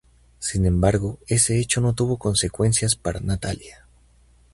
[0.39, 3.85] Sin embargo, ese hecho no tuvo consecuencias para Natalia.